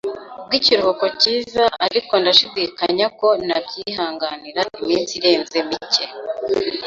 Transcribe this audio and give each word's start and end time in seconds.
bwikiruhuko 0.45 1.05
cyiza 1.21 1.63
ariko 1.85 2.13
ndashidikanya 2.21 3.05
ko 3.19 3.27
nabyihanganira 3.47 4.61
iminsi 4.81 5.11
irenze 5.19 5.57
mike 5.69 6.05